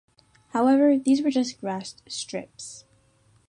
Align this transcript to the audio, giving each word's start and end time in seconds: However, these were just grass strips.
However, 0.49 0.97
these 0.97 1.21
were 1.21 1.29
just 1.29 1.61
grass 1.61 1.93
strips. 2.07 2.85